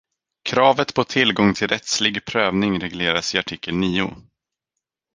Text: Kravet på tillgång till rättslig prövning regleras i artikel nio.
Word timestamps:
Kravet 0.43 0.93
på 0.93 1.03
tillgång 1.03 1.53
till 1.53 1.67
rättslig 1.67 2.25
prövning 2.25 2.79
regleras 2.79 3.35
i 3.35 3.37
artikel 3.37 3.75
nio. 3.75 4.15